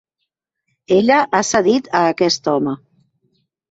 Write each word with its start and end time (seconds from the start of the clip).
Ella 0.95 1.19
ha 1.35 1.43
cedit 1.51 1.93
a 2.03 2.05
aquest 2.17 2.53
home. 2.57 2.79